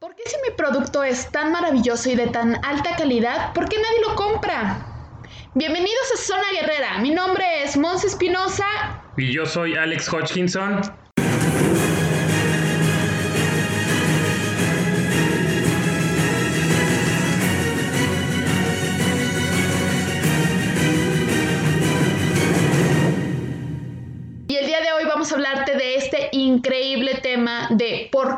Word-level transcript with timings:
¿Por 0.00 0.14
qué 0.14 0.22
si 0.24 0.36
mi 0.48 0.56
producto 0.56 1.04
es 1.04 1.30
tan 1.30 1.52
maravilloso 1.52 2.08
y 2.08 2.14
de 2.14 2.28
tan 2.28 2.54
alta 2.64 2.96
calidad, 2.96 3.52
por 3.52 3.68
qué 3.68 3.76
nadie 3.76 4.00
lo 4.08 4.14
compra? 4.14 4.78
Bienvenidos 5.52 6.12
a 6.14 6.16
Zona 6.16 6.50
Guerrera. 6.52 6.98
Mi 7.00 7.10
nombre 7.10 7.44
es 7.62 7.76
Mons 7.76 8.04
Espinosa. 8.04 8.64
Y 9.18 9.30
yo 9.30 9.44
soy 9.44 9.74
Alex 9.74 10.08
Hodgkinson. 10.10 10.80
Y 24.48 24.56
el 24.56 24.66
día 24.66 24.80
de 24.80 24.92
hoy 24.92 25.04
vamos 25.04 25.30
a 25.30 25.34
hablarte 25.34 25.76
de 25.76 25.96
este 25.96 26.30
increíble 26.32 27.16
tema 27.22 27.68
de 27.68 27.89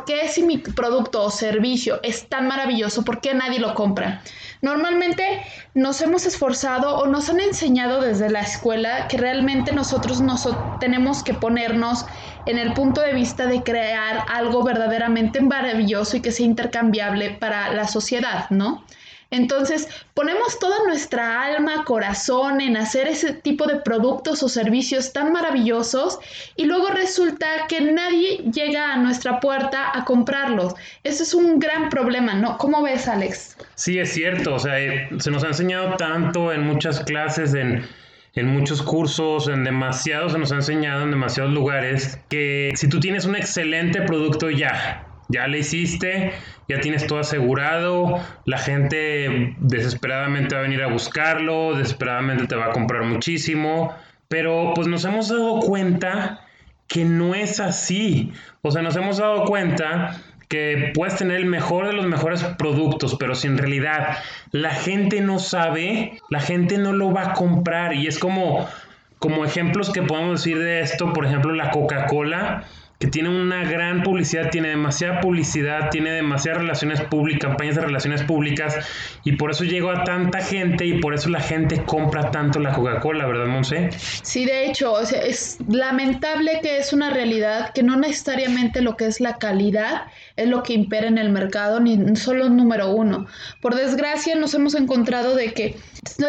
por 0.03 0.05
qué 0.05 0.27
si 0.29 0.43
mi 0.43 0.59
producto 0.59 1.23
o 1.23 1.30
servicio 1.30 2.00
es 2.02 2.29
tan 2.29 2.48
maravilloso, 2.48 3.05
por 3.05 3.20
qué 3.20 3.34
nadie 3.34 3.60
lo 3.60 3.74
compra. 3.74 4.20
Normalmente 4.60 5.43
nos 5.74 6.01
hemos 6.01 6.27
esforzado 6.27 6.97
o 6.97 7.06
nos 7.06 7.30
han 7.30 7.38
enseñado 7.38 8.01
desde 8.01 8.29
la 8.29 8.41
escuela 8.41 9.07
que 9.07 9.16
realmente 9.16 9.73
nosotros 9.73 10.20
nos 10.20 10.48
tenemos 10.80 11.23
que 11.23 11.34
ponernos 11.34 12.05
en 12.46 12.59
el 12.59 12.73
punto 12.73 13.01
de 13.01 13.15
vista 13.15 13.46
de 13.46 13.62
crear 13.62 14.24
algo 14.29 14.65
verdaderamente 14.65 15.41
maravilloso 15.41 16.16
y 16.16 16.21
que 16.21 16.32
sea 16.32 16.46
intercambiable 16.46 17.30
para 17.30 17.73
la 17.73 17.87
sociedad, 17.87 18.51
¿no? 18.51 18.84
Entonces, 19.32 19.88
ponemos 20.12 20.59
toda 20.59 20.77
nuestra 20.86 21.42
alma, 21.42 21.84
corazón 21.84 22.60
en 22.60 22.77
hacer 22.77 23.09
ese 23.09 23.32
tipo 23.32 23.66
de 23.66 23.77
productos 23.77 24.42
o 24.42 24.48
servicios 24.48 25.14
tan 25.14 25.32
maravillosos 25.32 26.18
y 26.54 26.66
luego 26.66 26.88
resulta 26.88 27.46
que 27.66 27.80
nadie 27.80 28.45
llega 28.52 28.92
a 28.92 28.98
nuestra 28.98 29.40
puerta 29.40 29.90
a 29.95 30.04
comprarlos. 30.04 30.74
Eso 31.02 31.23
es 31.23 31.32
un 31.32 31.59
gran 31.59 31.88
problema, 31.88 32.34
¿no? 32.34 32.59
¿Cómo 32.59 32.82
ves, 32.82 33.09
Alex? 33.09 33.56
Sí, 33.74 33.98
es 33.98 34.12
cierto. 34.12 34.54
O 34.54 34.59
sea, 34.59 34.78
eh, 34.78 35.09
se 35.18 35.30
nos 35.30 35.42
ha 35.45 35.48
enseñado 35.48 35.96
tanto 35.96 36.52
en 36.52 36.66
muchas 36.66 37.01
clases, 37.01 37.54
en, 37.54 37.88
en 38.35 38.46
muchos 38.48 38.82
cursos, 38.82 39.48
en 39.48 39.64
demasiados, 39.64 40.32
se 40.32 40.38
nos 40.38 40.52
ha 40.52 40.57
enseñado 40.57 41.04
en 41.04 41.10
demasiados 41.10 41.54
lugares 41.54 42.18
que 42.29 42.73
si 42.74 42.87
tú 42.87 43.01
tienes 43.01 43.24
un 43.24 43.37
excelente 43.37 44.02
producto 44.02 44.51
ya, 44.51 45.07
ya 45.33 45.47
le 45.49 45.61
hiciste, 45.61 46.33
ya 46.69 46.80
tienes 46.80 47.07
todo 47.07 47.19
asegurado, 47.19 48.21
la 48.45 48.59
gente 48.59 49.55
desesperadamente 49.59 50.55
va 50.55 50.61
a 50.61 50.65
venir 50.65 50.83
a 50.83 50.88
buscarlo, 50.88 51.75
desesperadamente 51.75 52.47
te 52.47 52.55
va 52.55 52.66
a 52.66 52.73
comprar 52.73 53.05
muchísimo, 53.05 53.95
pero 54.29 54.73
pues 54.75 54.87
nos 54.87 55.05
hemos 55.05 55.29
dado 55.29 55.60
cuenta 55.60 56.41
que 56.87 57.05
no 57.05 57.35
es 57.35 57.59
así, 57.60 58.33
o 58.60 58.71
sea, 58.71 58.83
nos 58.83 58.97
hemos 58.97 59.19
dado 59.19 59.45
cuenta 59.45 60.21
que 60.49 60.93
puedes 60.95 61.16
tener 61.16 61.38
el 61.38 61.47
mejor 61.47 61.87
de 61.87 61.95
los 61.95 62.07
mejores 62.07 62.45
productos, 62.45 63.16
pero 63.19 63.35
si 63.35 63.47
en 63.47 63.57
realidad 63.57 64.19
la 64.50 64.71
gente 64.71 65.22
no 65.22 65.38
sabe, 65.38 66.21
la 66.28 66.41
gente 66.41 66.77
no 66.77 66.93
lo 66.93 67.10
va 67.10 67.31
a 67.31 67.33
comprar. 67.33 67.94
Y 67.94 68.06
es 68.06 68.19
como 68.19 68.69
como 69.22 69.44
ejemplos 69.44 69.91
que 69.91 70.03
podemos 70.03 70.41
decir 70.41 70.59
de 70.59 70.81
esto, 70.81 71.12
por 71.12 71.25
ejemplo, 71.25 71.55
la 71.55 71.71
Coca-Cola 71.71 72.65
que 73.03 73.08
tiene 73.08 73.31
una 73.31 73.64
gran 73.64 74.04
publicidad, 74.04 74.50
tiene 74.50 74.69
demasiada 74.69 75.20
publicidad, 75.20 75.91
tiene 75.91 76.12
demasiadas 76.12 76.60
relaciones 76.60 77.00
públicas, 77.00 77.48
campañas 77.48 77.75
de 77.75 77.81
relaciones 77.81 78.22
públicas, 78.22 78.76
y 79.25 79.32
por 79.32 79.50
eso 79.50 79.64
llegó 79.64 79.91
a 79.91 80.04
tanta 80.04 80.38
gente 80.38 80.86
y 80.86 81.00
por 81.00 81.12
eso 81.12 81.28
la 81.28 81.41
gente 81.41 81.82
compra 81.84 82.30
tanto 82.30 82.60
la 82.60 82.72
Coca-Cola, 82.72 83.26
¿verdad, 83.26 83.47
Monse? 83.47 83.91
Sí, 84.22 84.44
de 84.44 84.66
hecho, 84.66 85.00
es 85.00 85.58
lamentable 85.69 86.60
que 86.62 86.78
es 86.78 86.92
una 86.92 87.10
realidad 87.10 87.72
que 87.72 87.82
no 87.82 87.97
necesariamente 87.97 88.82
lo 88.82 88.97
que 88.97 89.06
es 89.06 89.20
la 89.20 89.36
calidad 89.38 90.03
es 90.36 90.47
lo 90.47 90.62
que 90.62 90.75
impera 90.75 91.08
en 91.08 91.19
el 91.19 91.30
mercado, 91.30 91.80
ni 91.80 92.14
solo 92.14 92.50
número 92.50 92.92
uno. 92.92 93.26
Por 93.60 93.75
desgracia, 93.75 94.36
nos 94.36 94.54
hemos 94.54 94.76
encontrado 94.76 95.34
de 95.34 95.53
que 95.53 95.76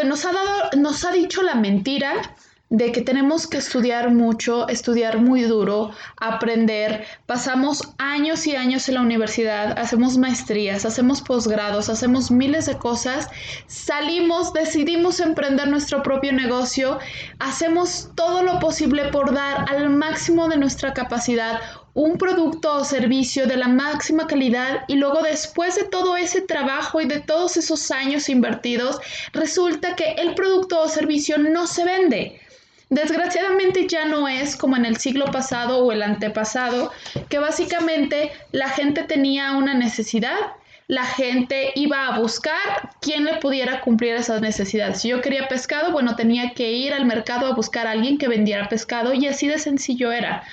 nos 0.05 0.25
ha 0.25 0.33
dado, 0.33 0.71
nos 0.75 1.05
ha 1.05 1.11
dicho 1.11 1.43
la 1.43 1.53
mentira 1.53 2.15
de 2.73 2.91
que 2.91 3.01
tenemos 3.01 3.45
que 3.45 3.59
estudiar 3.59 4.09
mucho, 4.09 4.67
estudiar 4.67 5.19
muy 5.19 5.43
duro, 5.43 5.91
aprender. 6.17 7.05
Pasamos 7.27 7.93
años 7.99 8.47
y 8.47 8.55
años 8.55 8.89
en 8.89 8.95
la 8.95 9.01
universidad, 9.01 9.77
hacemos 9.77 10.17
maestrías, 10.17 10.83
hacemos 10.83 11.21
posgrados, 11.21 11.87
hacemos 11.87 12.31
miles 12.31 12.65
de 12.65 12.79
cosas, 12.79 13.29
salimos, 13.67 14.53
decidimos 14.53 15.19
emprender 15.19 15.67
nuestro 15.67 16.01
propio 16.01 16.33
negocio, 16.33 16.97
hacemos 17.37 18.09
todo 18.15 18.41
lo 18.41 18.57
posible 18.57 19.05
por 19.09 19.35
dar 19.35 19.69
al 19.69 19.91
máximo 19.91 20.47
de 20.47 20.57
nuestra 20.57 20.95
capacidad 20.95 21.61
un 21.93 22.17
producto 22.17 22.77
o 22.77 22.83
servicio 22.83 23.45
de 23.45 23.55
la 23.55 23.67
máxima 23.67 24.25
calidad 24.25 24.85
y 24.87 24.95
luego 24.95 25.21
después 25.21 25.75
de 25.75 25.83
todo 25.83 26.17
ese 26.17 26.41
trabajo 26.41 27.01
y 27.01 27.05
de 27.05 27.19
todos 27.19 27.55
esos 27.55 27.91
años 27.91 28.29
invertidos, 28.29 28.99
resulta 29.31 29.95
que 29.95 30.13
el 30.13 30.33
producto 30.33 30.81
o 30.81 30.89
servicio 30.89 31.37
no 31.37 31.67
se 31.67 31.85
vende. 31.85 32.39
Desgraciadamente 32.93 33.87
ya 33.87 34.05
no 34.05 34.27
es 34.27 34.55
como 34.55 34.77
en 34.77 34.85
el 34.85 34.97
siglo 34.97 35.25
pasado 35.25 35.79
o 35.79 35.91
el 35.91 36.03
antepasado, 36.03 36.91
que 37.27 37.39
básicamente 37.39 38.31
la 38.51 38.69
gente 38.69 39.01
tenía 39.01 39.53
una 39.53 39.73
necesidad, 39.73 40.37
la 40.87 41.03
gente 41.03 41.71
iba 41.73 42.05
a 42.05 42.19
buscar 42.19 42.91
quién 43.01 43.25
le 43.25 43.37
pudiera 43.37 43.81
cumplir 43.81 44.13
esas 44.13 44.41
necesidades. 44.41 45.01
Si 45.01 45.09
yo 45.09 45.21
quería 45.21 45.47
pescado, 45.47 45.91
bueno, 45.91 46.15
tenía 46.15 46.53
que 46.53 46.71
ir 46.71 46.93
al 46.93 47.07
mercado 47.07 47.47
a 47.47 47.55
buscar 47.55 47.87
a 47.87 47.91
alguien 47.91 48.19
que 48.19 48.27
vendiera 48.27 48.69
pescado 48.69 49.15
y 49.15 49.25
así 49.25 49.47
de 49.47 49.57
sencillo 49.57 50.11
era. 50.11 50.43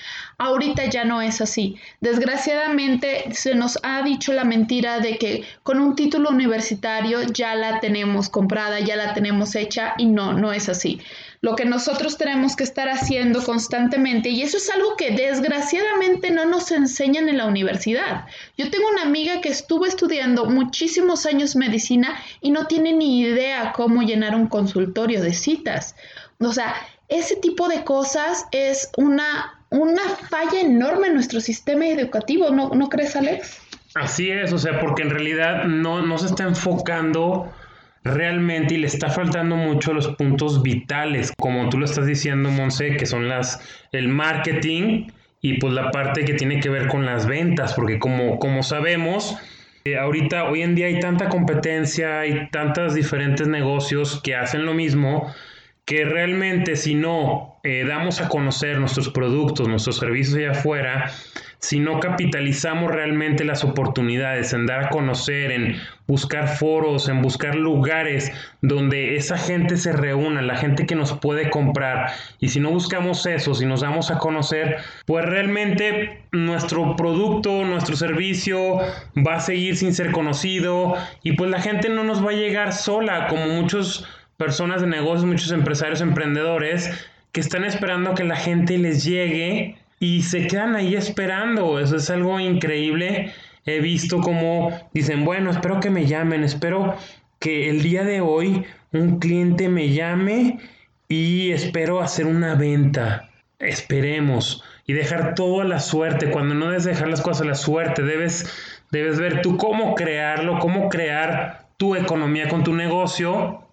Ahorita 0.43 0.87
ya 0.87 1.05
no 1.05 1.21
es 1.21 1.43
así. 1.43 1.77
Desgraciadamente 2.01 3.27
se 3.35 3.55
nos 3.55 3.79
ha 3.83 4.03
dicho 4.03 4.33
la 4.33 4.45
mentira 4.45 4.99
de 4.99 5.19
que 5.19 5.45
con 5.63 5.79
un 5.79 5.95
título 5.95 6.31
universitario 6.31 7.23
ya 7.25 7.55
la 7.55 7.79
tenemos 7.81 8.31
comprada, 8.31 8.81
ya 8.81 8.97
la 8.97 9.13
tenemos 9.13 9.55
hecha 9.55 9.93
y 9.99 10.07
no, 10.07 10.33
no 10.33 10.53
es 10.53 10.71
así 10.71 10.99
lo 11.43 11.57
que 11.57 11.65
nosotros 11.65 12.19
tenemos 12.19 12.55
que 12.55 12.65
estar 12.65 12.89
haciendo 12.89 13.43
constantemente 13.43 14.29
y 14.29 14.43
eso 14.43 14.59
es 14.59 14.69
algo 14.71 14.97
que 14.97 15.13
desgraciadamente 15.13 16.31
no 16.31 16.45
nos 16.45 16.71
enseñan 16.71 17.29
en 17.29 17.39
la 17.39 17.47
universidad. 17.47 18.27
Yo 18.59 18.71
tengo 18.71 18.89
una 18.91 19.03
amiga 19.03 19.41
que 19.41 19.49
estuvo 19.49 19.87
estudiando 19.87 20.45
muchísimos 20.45 21.25
años 21.25 21.57
medicina 21.57 22.23
y 22.43 22.51
no 22.51 22.67
tiene 22.67 22.93
ni 22.93 23.21
idea 23.21 23.73
cómo 23.73 24.03
llenar 24.03 24.35
un 24.35 24.49
consultorio 24.49 25.23
de 25.23 25.33
citas. 25.33 25.97
O 26.39 26.53
sea, 26.53 26.75
ese 27.09 27.37
tipo 27.37 27.69
de 27.69 27.85
cosas 27.85 28.47
es 28.53 28.91
una, 28.99 29.60
una 29.71 30.03
falla 30.03 30.61
enorme 30.61 31.09
en 31.09 31.15
nuestro 31.15 31.41
sistema 31.41 31.87
educativo, 31.87 32.51
¿no, 32.51 32.71
¿no 32.71 32.89
crees, 32.89 33.17
Alex? 33.17 33.61
Así 33.95 34.31
es, 34.31 34.53
o 34.53 34.59
sea, 34.59 34.81
porque 34.81 35.03
en 35.03 35.11
realidad 35.11 35.65
no, 35.65 36.03
no 36.03 36.19
se 36.19 36.27
está 36.27 36.45
enfocando 36.45 37.53
realmente 38.05 38.75
y 38.75 38.79
le 38.79 38.87
está 38.87 39.11
faltando 39.11 39.57
mucho 39.57 39.93
los 39.93 40.09
puntos 40.17 40.63
vitales, 40.63 41.33
como 41.39 41.69
tú 41.69 41.79
lo 41.79 41.85
estás 41.85 42.07
diciendo, 42.07 42.51
Monse, 42.51 42.97
que 42.97 43.07
son 43.07 43.29
las 43.29 43.61
el 43.93 44.09
marketing 44.09 45.09
y 45.41 45.59
pues 45.59 45.73
la 45.73 45.91
parte 45.91 46.25
que 46.25 46.35
tiene 46.35 46.61
que 46.61 46.69
ver 46.69 46.89
con 46.89 47.05
las 47.05 47.27
ventas, 47.27 47.75
porque 47.75 47.99
como, 47.99 48.39
como 48.39 48.63
sabemos, 48.63 49.37
eh, 49.85 49.97
ahorita, 49.97 50.45
hoy 50.45 50.63
en 50.63 50.75
día 50.75 50.87
hay 50.87 51.01
tanta 51.01 51.29
competencia, 51.29 52.21
hay 52.21 52.49
tantos 52.51 52.95
diferentes 52.95 53.49
negocios 53.49 54.21
que 54.23 54.35
hacen 54.35 54.67
lo 54.67 54.75
mismo, 54.75 55.33
que 55.85 56.05
realmente 56.05 56.77
si 56.77 56.95
no 56.95 57.50
eh, 57.63 57.85
damos 57.87 58.21
a 58.21 58.29
conocer 58.29 58.79
nuestros 58.79 59.11
productos, 59.11 59.69
nuestros 59.69 59.99
servicios 59.99 60.37
allá 60.37 60.53
afuera, 60.53 61.11
si 61.61 61.79
no 61.79 62.01
capitalizamos 62.01 62.91
realmente 62.91 63.45
las 63.45 63.65
oportunidades 63.65 64.55
en 64.55 64.65
dar 64.65 64.87
a 64.87 64.89
conocer, 64.89 65.51
en 65.53 65.77
buscar 66.07 66.49
foros, 66.49 67.09
en 67.09 67.21
buscar 67.21 67.55
lugares 67.55 68.33
donde 68.63 69.17
esa 69.17 69.37
gente 69.37 69.77
se 69.77 69.93
reúna, 69.93 70.41
la 70.41 70.57
gente 70.57 70.87
que 70.87 70.95
nos 70.95 71.13
puede 71.13 71.51
comprar, 71.51 72.13
y 72.39 72.49
si 72.49 72.61
no 72.61 72.71
buscamos 72.71 73.27
eso, 73.27 73.55
si 73.55 73.67
nos 73.67 73.83
damos 73.83 74.11
a 74.11 74.17
conocer, 74.17 74.79
pues 75.05 75.27
realmente 75.27 76.23
nuestro 76.33 76.97
producto, 76.97 77.65
nuestro 77.67 77.95
servicio 77.95 78.79
va 79.27 79.35
a 79.35 79.41
seguir 79.41 79.77
sin 79.77 79.93
ser 79.93 80.13
conocido 80.13 80.97
y 81.23 81.33
pues 81.33 81.51
la 81.51 81.61
gente 81.61 81.91
no 81.91 82.05
nos 82.05 82.25
va 82.25 82.31
a 82.31 82.35
llegar 82.35 82.73
sola, 82.73 83.29
como 83.29 83.47
muchas 83.47 84.07
personas 84.39 84.81
de 84.81 84.87
negocios, 84.87 85.27
muchos 85.27 85.53
empresarios, 85.53 86.01
emprendedores, 86.01 86.91
que 87.33 87.41
están 87.41 87.65
esperando 87.65 88.15
que 88.15 88.25
la 88.25 88.37
gente 88.37 88.79
les 88.79 89.05
llegue 89.05 89.77
y 89.99 90.23
se 90.23 90.47
quedan 90.47 90.75
ahí 90.75 90.95
esperando. 90.95 91.79
Eso 91.79 91.97
es 91.97 92.11
algo 92.11 92.41
increíble. 92.41 93.33
He 93.67 93.81
visto 93.81 94.21
como 94.21 94.71
dicen, 94.93 95.25
bueno, 95.25 95.51
espero 95.51 95.81
que 95.81 95.91
me 95.91 96.07
llamen, 96.07 96.43
espero 96.43 96.97
que 97.39 97.69
el 97.69 97.83
día 97.83 98.05
de 98.05 98.21
hoy 98.21 98.65
un 98.93 99.19
cliente 99.19 99.69
me 99.69 99.91
llame 99.91 100.59
y 101.09 101.51
espero 101.53 102.01
hacer 102.01 102.27
una 102.27 102.55
venta. 102.55 103.31
Esperemos 103.59 104.65
y 104.87 104.95
dejar 104.95 105.35
todo 105.35 105.61
a 105.61 105.65
la 105.65 105.79
suerte. 105.79 106.31
Cuando 106.31 106.55
no 106.55 106.67
debes 106.67 106.85
dejar 106.85 107.09
las 107.09 107.21
cosas 107.21 107.43
a 107.43 107.51
la 107.51 107.55
suerte, 107.55 108.03
debes, 108.03 108.51
debes 108.91 109.19
ver 109.19 109.43
tú 109.43 109.57
cómo 109.57 109.95
crearlo, 109.95 110.59
cómo 110.59 110.89
crear 110.89 111.69
tu 111.77 111.95
economía 111.95 112.49
con 112.49 112.65
tu 112.65 112.75
negocio 112.75 113.70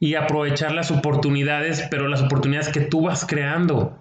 y 0.00 0.14
aprovechar 0.14 0.72
las 0.72 0.90
oportunidades, 0.90 1.86
pero 1.90 2.08
las 2.08 2.22
oportunidades 2.22 2.68
que 2.68 2.80
tú 2.80 3.02
vas 3.02 3.24
creando. 3.26 3.98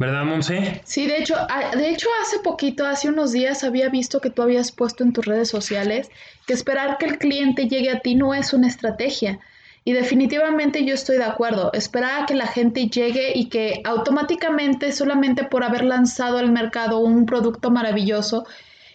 ¿Verdad, 0.00 0.24
Monse? 0.24 0.80
Sí, 0.84 1.06
de 1.06 1.18
hecho, 1.18 1.36
de 1.76 1.90
hecho 1.90 2.08
hace 2.22 2.38
poquito, 2.38 2.86
hace 2.86 3.10
unos 3.10 3.32
días 3.32 3.64
había 3.64 3.90
visto 3.90 4.20
que 4.20 4.30
tú 4.30 4.40
habías 4.40 4.72
puesto 4.72 5.04
en 5.04 5.12
tus 5.12 5.26
redes 5.26 5.50
sociales 5.50 6.08
que 6.46 6.54
esperar 6.54 6.96
que 6.96 7.04
el 7.04 7.18
cliente 7.18 7.68
llegue 7.68 7.90
a 7.90 8.00
ti 8.00 8.14
no 8.14 8.32
es 8.32 8.54
una 8.54 8.66
estrategia. 8.66 9.40
Y 9.84 9.92
definitivamente 9.92 10.86
yo 10.86 10.94
estoy 10.94 11.18
de 11.18 11.24
acuerdo. 11.24 11.70
Esperar 11.74 12.22
a 12.22 12.26
que 12.26 12.34
la 12.34 12.46
gente 12.46 12.86
llegue 12.86 13.32
y 13.34 13.50
que 13.50 13.82
automáticamente, 13.84 14.92
solamente 14.92 15.44
por 15.44 15.64
haber 15.64 15.84
lanzado 15.84 16.38
al 16.38 16.50
mercado 16.50 17.00
un 17.00 17.26
producto 17.26 17.70
maravilloso, 17.70 18.46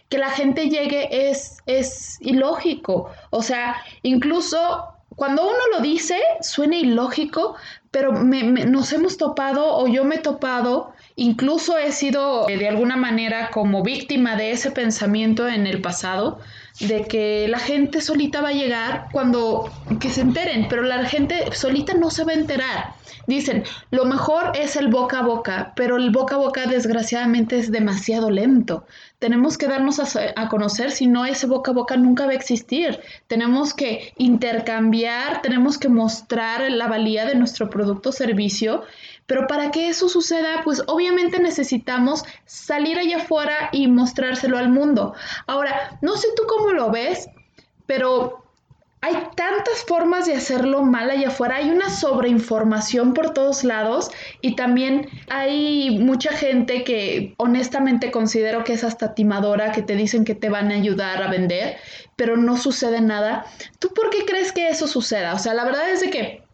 que 0.10 0.18
la 0.18 0.30
gente 0.30 0.70
llegue 0.70 1.30
es, 1.30 1.58
es 1.68 2.18
ilógico. 2.22 3.12
O 3.30 3.44
sea, 3.44 3.76
incluso 4.02 4.95
cuando 5.16 5.44
uno 5.44 5.60
lo 5.72 5.82
dice, 5.82 6.20
suena 6.42 6.76
ilógico, 6.76 7.56
pero 7.92 8.12
nos 8.12 8.92
hemos 8.92 9.18
topado 9.18 9.78
o 9.78 9.88
yo 9.88 10.04
me 10.04 10.16
he 10.16 10.20
topado, 10.20 10.94
incluso 11.16 11.78
he 11.78 11.92
sido 11.92 12.50
eh, 12.50 12.58
de 12.58 12.68
alguna 12.68 12.98
manera 12.98 13.50
como 13.52 13.84
víctima 13.84 14.36
de 14.36 14.52
ese 14.52 14.72
pensamiento 14.72 15.48
en 15.48 15.68
el 15.68 15.82
pasado, 15.82 16.40
de 16.80 17.06
que 17.06 17.48
la 17.48 17.60
gente 17.60 18.02
solita 18.02 18.42
va 18.42 18.50
a 18.50 18.54
llegar 18.54 19.08
cuando 19.12 19.72
que 20.00 20.10
se 20.10 20.22
enteren, 20.22 20.68
pero 20.70 20.82
la 20.82 21.06
gente 21.06 21.54
solita 21.54 21.94
no 21.94 22.10
se 22.10 22.24
va 22.24 22.32
a 22.32 22.36
enterar. 22.36 22.94
Dicen, 23.28 23.64
lo 23.90 24.06
mejor 24.06 24.52
es 24.56 24.76
el 24.76 24.90
boca 24.90 25.20
a 25.20 25.24
boca, 25.24 25.74
pero 25.76 25.98
el 25.98 26.12
boca 26.12 26.36
a 26.36 26.38
boca 26.38 26.68
desgraciadamente 26.68 27.58
es 27.58 27.72
demasiado 27.72 28.30
lento. 28.30 28.86
Tenemos 29.18 29.58
que 29.58 29.68
darnos 29.68 30.00
a, 30.00 30.50
conocer, 30.50 30.92
si 30.92 31.08
no 31.08 31.26
ese 31.26 31.48
boca 31.48 31.72
a 31.72 31.74
boca 31.74 31.98
nunca 31.98 32.26
va 32.26 32.34
a 32.34 32.36
existir. 32.36 33.00
Tenemos 33.26 33.74
que 33.74 34.14
intercambiar, 34.18 35.42
tenemos 35.42 35.80
que 35.80 35.90
mostrar 35.90 36.70
la 36.70 36.88
valía 36.88 37.26
de 37.26 37.34
nuestro 37.34 37.70
producto 37.70 38.10
o 38.10 38.12
servicio 38.12 38.84
pero 39.28 39.48
para 39.48 39.72
que 39.72 39.90
eso 39.90 40.08
suceda, 40.08 40.62
pues 40.64 40.84
obviamente 40.88 41.40
necesitamos 41.40 42.24
salir 42.46 43.00
allá 43.00 43.18
afuera 43.18 43.70
y 43.72 43.88
mostrárselo 43.88 44.58
al 44.58 44.70
mundo. 44.70 45.14
Ahora, 45.48 45.98
no 46.02 46.16
sé 46.16 46.28
tú 46.36 46.44
cómo 46.48 46.65
lo 46.74 46.92
ves, 46.92 47.28
pero 47.86 48.46
hay 49.06 49.14
tantas 49.36 49.84
formas 49.88 50.26
de 50.26 50.34
hacerlo 50.34 50.82
mal 50.82 51.12
allá 51.12 51.28
afuera, 51.28 51.58
hay 51.58 51.70
una 51.70 51.92
sobreinformación 51.92 53.14
por 53.14 53.36
todos 53.36 53.64
lados 53.64 54.10
y 54.42 54.56
también 54.56 55.08
hay 55.30 56.00
mucha 56.00 56.32
gente 56.32 56.84
que 56.84 57.36
honestamente 57.38 58.10
considero 58.10 58.64
que 58.64 58.74
es 58.74 58.84
hasta 58.84 59.14
timadora, 59.14 59.72
que 59.72 59.84
te 59.84 59.96
dicen 59.96 60.26
que 60.26 60.34
te 60.34 60.50
van 60.50 60.72
a 60.72 60.76
ayudar 60.76 61.22
a 61.22 61.30
vender, 61.30 61.78
pero 62.16 62.36
no 62.36 62.58
sucede 62.58 63.00
nada. 63.00 63.46
¿Tú 63.78 63.94
por 63.94 64.10
qué 64.10 64.26
crees 64.26 64.52
que 64.52 64.70
eso 64.70 64.88
suceda? 64.88 65.36
O 65.36 65.40
sea, 65.40 65.54
la 65.54 65.66
verdad 65.66 65.88
es 65.92 66.02
de 66.02 66.10
que 66.10 66.45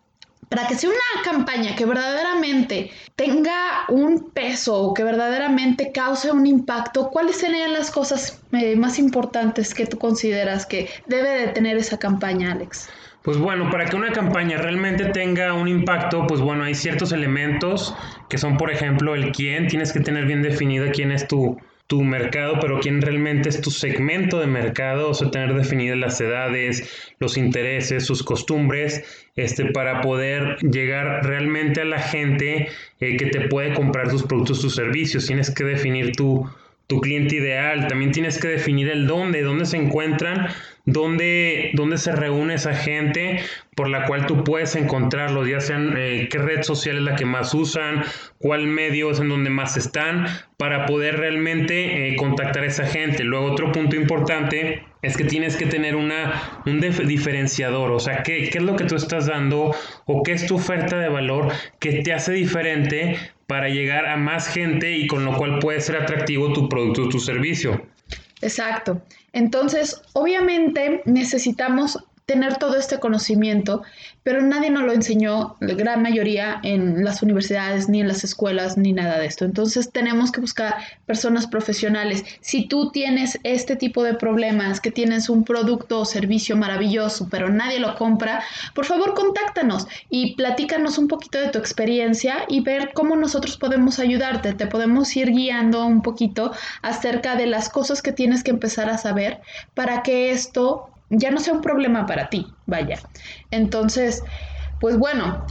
para 0.52 0.68
que 0.68 0.76
sea 0.76 0.90
una 0.90 1.24
campaña 1.24 1.78
que 1.78 1.86
verdaderamente 1.86 2.92
tenga 3.16 3.86
un 3.88 4.32
peso 4.32 4.76
o 4.82 4.94
que 4.94 5.02
verdaderamente 5.02 5.94
cause 5.94 6.30
un 6.30 6.46
impacto, 6.46 7.10
¿cuáles 7.10 7.38
serían 7.38 7.72
las 7.72 7.90
cosas 7.90 8.44
eh, 8.52 8.76
más 8.76 9.00
importantes 9.00 9.74
que 9.74 9.86
tú 9.86 9.98
consideras 9.98 10.66
que 10.66 10.90
debe 11.08 11.30
de 11.30 11.48
tener 11.54 11.78
esa 11.78 11.98
campaña, 11.98 12.52
Alex? 12.52 12.90
Pues 13.22 13.38
bueno, 13.38 13.70
para 13.72 13.86
que 13.86 13.96
una 13.96 14.12
campaña 14.12 14.58
realmente 14.58 15.06
tenga 15.06 15.54
un 15.54 15.70
impacto, 15.70 16.28
pues 16.28 16.42
bueno, 16.42 16.66
hay 16.66 16.76
ciertos 16.76 17.14
elementos 17.14 17.96
que 18.28 18.38
son, 18.38 18.58
por 18.58 18.72
ejemplo, 18.72 19.16
el 19.16 19.32
quién, 19.32 19.68
tienes 19.68 19.94
que 19.94 20.02
tener 20.02 20.26
bien 20.26 20.42
definida 20.42 20.92
quién 20.92 21.14
es 21.14 21.30
tu, 21.30 21.58
tu 21.92 22.04
mercado, 22.04 22.58
pero 22.62 22.80
quién 22.80 23.02
realmente 23.02 23.50
es 23.50 23.60
tu 23.60 23.70
segmento 23.70 24.40
de 24.40 24.48
mercado, 24.48 25.10
o 25.10 25.14
sea, 25.14 25.30
tener 25.30 25.54
definidas 25.54 25.98
las 25.98 26.22
edades, 26.22 26.90
los 27.20 27.36
intereses, 27.36 28.06
sus 28.06 28.24
costumbres, 28.24 29.04
este, 29.36 29.66
para 29.74 30.00
poder 30.00 30.56
llegar 30.60 31.26
realmente 31.26 31.82
a 31.82 31.86
la 31.86 32.00
gente 32.00 32.70
eh, 33.02 33.18
que 33.18 33.26
te 33.26 33.50
puede 33.50 33.74
comprar 33.74 34.08
tus 34.08 34.24
productos, 34.24 34.62
tus 34.62 34.74
servicios. 34.74 35.28
Tienes 35.28 35.52
que 35.52 35.66
definir 35.66 36.14
tu, 36.14 36.50
tu 36.88 37.02
cliente 37.02 37.36
ideal, 37.36 37.88
también 37.88 38.14
tienes 38.14 38.40
que 38.40 38.48
definir 38.48 38.88
el 38.88 39.06
dónde, 39.06 39.42
dónde 39.42 39.66
se 39.66 39.76
encuentran 39.76 40.48
dónde, 40.86 41.72
dónde 41.74 41.98
se 41.98 42.12
reúne 42.12 42.56
esa 42.56 42.74
gente 42.74 43.40
por 43.76 43.90
la 43.90 44.06
cual 44.06 44.26
tú 44.26 44.44
puedes 44.44 44.76
encontrarlos, 44.76 45.48
ya 45.48 45.62
sean 45.62 45.96
eh, 45.98 46.28
qué 46.30 46.38
red 46.38 46.64
social 46.64 46.98
es 46.98 47.04
la 47.04 47.16
que 47.16 47.26
más 47.26 47.54
usan, 47.54 48.04
cuál 48.38 48.68
medio 48.68 49.12
es 49.12 49.20
en 49.20 49.30
donde 49.30 49.50
más 49.50 49.78
están, 49.78 50.28
para 50.58 50.86
poder 50.86 51.18
realmente 51.18 52.10
eh, 52.10 52.16
contactar 52.16 52.64
a 52.64 52.68
esa 52.68 52.86
gente. 52.86 53.24
Luego 53.24 53.52
otro 53.52 53.72
punto 53.72 53.96
importante 53.96 54.84
es 55.02 55.18
que 55.18 55.24
tienes 55.24 55.56
que 55.56 55.66
tener 55.66 55.96
una, 55.96 56.62
un 56.66 56.80
diferenciador, 56.80 57.92
o 57.92 58.00
sea, 58.00 58.24
¿qué, 58.24 58.50
¿qué 58.50 58.60
es 58.60 58.64
lo 58.64 58.76
que 58.76 58.84
tú 58.84 58.96
estás 58.96 59.26
dando 59.26 59.74
o 60.06 60.24
qué 60.24 60.34
es 60.34 60.46
tu 60.46 60.56
oferta 60.56 61.00
de 61.00 61.10
valor 61.10 61.48
que 61.80 62.04
te 62.04 62.14
hace 62.14 62.34
diferente 62.34 63.18
para 63.48 63.70
llegar 63.70 64.06
a 64.06 64.16
más 64.16 64.48
gente 64.48 64.92
y 64.98 65.08
con 65.08 65.26
lo 65.26 65.36
cual 65.38 65.60
puede 65.60 65.82
ser 65.82 65.96
atractivo 65.96 66.54
tu 66.54 66.70
producto 66.70 67.04
o 67.04 67.10
tu 67.10 67.20
servicio. 67.20 67.86
Exacto. 68.42 69.02
Entonces, 69.34 70.02
obviamente 70.14 71.02
necesitamos 71.06 71.98
tener 72.32 72.56
todo 72.56 72.78
este 72.78 72.98
conocimiento, 72.98 73.84
pero 74.24 74.42
nadie 74.42 74.70
nos 74.70 74.84
lo 74.84 74.94
enseñó, 74.94 75.58
la 75.60 75.74
gran 75.74 76.02
mayoría, 76.02 76.62
en 76.64 77.04
las 77.04 77.22
universidades, 77.22 77.90
ni 77.90 78.00
en 78.00 78.08
las 78.08 78.24
escuelas, 78.24 78.78
ni 78.78 78.94
nada 78.94 79.20
de 79.20 79.26
esto. 79.26 79.44
Entonces 79.44 79.92
tenemos 79.92 80.32
que 80.32 80.40
buscar 80.40 80.76
personas 81.06 81.46
profesionales. 81.46 82.24
Si 82.40 82.70
tú 82.70 82.90
tienes 82.92 83.38
este 83.44 83.76
tipo 83.76 84.02
de 84.02 84.14
problemas, 84.14 84.80
que 84.80 84.92
tienes 84.92 85.28
un 85.28 85.44
producto 85.44 86.00
o 86.00 86.06
servicio 86.06 86.56
maravilloso, 86.56 87.28
pero 87.30 87.50
nadie 87.50 87.82
lo 87.82 87.96
compra, 87.96 88.42
por 88.74 88.86
favor 88.86 89.14
contáctanos 89.14 89.86
y 90.10 90.36
platícanos 90.36 90.98
un 90.98 91.10
poquito 91.10 91.38
de 91.38 91.50
tu 91.50 91.60
experiencia 91.60 92.46
y 92.48 92.62
ver 92.62 92.92
cómo 92.94 93.18
nosotros 93.18 93.58
podemos 93.58 94.00
ayudarte. 94.00 94.54
Te 94.54 94.68
podemos 94.68 95.14
ir 95.18 95.32
guiando 95.32 95.86
un 95.86 96.02
poquito 96.02 96.54
acerca 96.82 97.36
de 97.36 97.48
las 97.48 97.68
cosas 97.68 98.02
que 98.02 98.14
tienes 98.14 98.42
que 98.42 98.52
empezar 98.52 98.90
a 98.90 98.98
saber 98.98 99.42
para 99.74 100.02
que 100.02 100.32
esto 100.32 100.91
ya 101.12 101.30
no 101.30 101.40
sea 101.40 101.54
un 101.54 101.62
problema 101.62 102.06
para 102.06 102.30
ti, 102.30 102.56
vaya. 102.66 103.00
Entonces, 103.52 104.24
pues 104.80 104.98
bueno, 104.98 105.46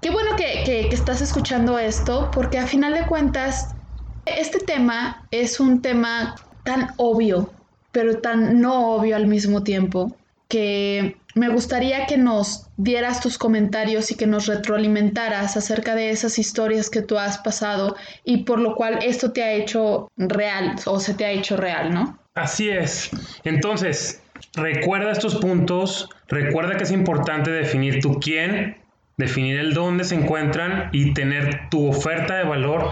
qué 0.00 0.10
bueno 0.10 0.30
que, 0.36 0.88
estás 0.88 1.20
escuchando 1.20 1.78
esto, 1.78 2.30
porque 2.32 2.58
a 2.58 2.66
final 2.66 2.94
de 2.94 3.06
cuentas, 3.06 3.76
este 4.24 4.58
tema 4.58 5.26
es 5.30 5.60
un 5.60 5.82
tema 5.82 6.34
tan 6.64 6.88
obvio, 6.96 7.52
pero 7.92 8.20
tan 8.20 8.60
no 8.60 8.94
obvio 8.94 9.14
al 9.14 9.26
mismo 9.26 9.62
tiempo, 9.62 10.16
que 10.48 11.20
me 11.34 11.48
gustaría 11.48 12.06
que 12.06 12.16
nos 12.16 12.70
dieras 12.76 13.20
tus 13.20 13.38
comentarios 13.38 14.10
y 14.10 14.16
que 14.16 14.26
nos 14.26 14.46
retroalimentaras 14.46 15.56
acerca 15.56 15.94
de 15.94 16.10
esas 16.10 16.38
historias 16.38 16.88
que 16.88 17.02
tú 17.02 17.18
has 17.18 17.38
pasado 17.38 17.96
y 18.24 18.44
por 18.44 18.60
lo 18.60 18.74
cual 18.76 19.00
esto 19.02 19.32
te 19.32 19.42
ha 19.42 19.52
hecho 19.52 20.10
real 20.16 20.76
o 20.86 20.98
se 21.00 21.14
te 21.14 21.24
ha 21.24 21.30
hecho 21.30 21.56
real, 21.56 21.92
¿no? 21.92 22.18
Así 22.34 22.70
es. 22.70 23.10
Entonces, 23.44 24.23
Recuerda 24.54 25.12
estos 25.12 25.36
puntos, 25.36 26.08
recuerda 26.28 26.76
que 26.76 26.84
es 26.84 26.92
importante 26.92 27.50
definir 27.50 28.00
tu 28.00 28.20
quién, 28.20 28.76
definir 29.16 29.58
el 29.58 29.74
dónde 29.74 30.04
se 30.04 30.14
encuentran 30.14 30.90
y 30.92 31.14
tener 31.14 31.68
tu 31.70 31.88
oferta 31.88 32.36
de 32.36 32.44
valor 32.44 32.90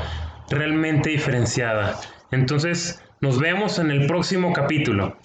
realmente 0.50 1.10
diferenciada. 1.10 1.98
Entonces, 2.30 3.02
nos 3.20 3.38
vemos 3.38 3.78
en 3.78 3.90
el 3.90 4.06
próximo 4.06 4.52
capítulo. 4.52 5.16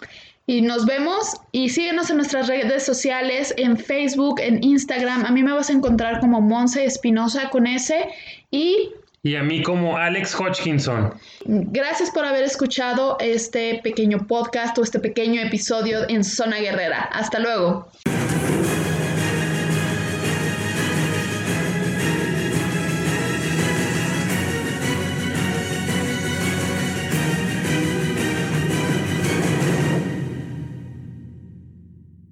Y 0.45 0.61
nos 0.61 0.85
vemos 0.85 1.35
y 1.51 1.69
síguenos 1.69 2.09
en 2.09 2.17
nuestras 2.17 2.47
redes 2.47 2.85
sociales, 2.85 3.53
en 3.57 3.77
Facebook, 3.77 4.39
en 4.39 4.63
Instagram. 4.63 5.25
A 5.25 5.31
mí 5.31 5.43
me 5.43 5.51
vas 5.51 5.69
a 5.69 5.73
encontrar 5.73 6.21
como 6.21 6.39
Monse 6.39 6.85
Espinosa 6.85 7.49
con 7.49 7.67
S 7.67 8.07
y 8.49 8.91
y 9.23 9.35
a 9.35 9.43
mí 9.43 9.63
como 9.63 9.97
Alex 9.97 10.35
Hodgkinson. 10.35 11.13
Gracias 11.45 12.11
por 12.11 12.25
haber 12.25 12.43
escuchado 12.43 13.17
este 13.19 13.79
pequeño 13.83 14.27
podcast 14.27 14.77
o 14.77 14.83
este 14.83 14.99
pequeño 14.99 15.41
episodio 15.41 16.07
en 16.09 16.23
Zona 16.23 16.57
Guerrera. 16.57 17.01
Hasta 17.11 17.39
luego. 17.39 17.89